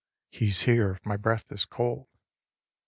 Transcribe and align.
He's 0.31 0.61
here 0.61 0.93
if 0.93 1.05
my 1.05 1.15
breath 1.15 1.51
is 1.51 1.63
cold. 1.63 2.07